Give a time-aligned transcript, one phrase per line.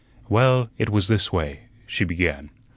[0.29, 2.49] "Well, it was this way," she began.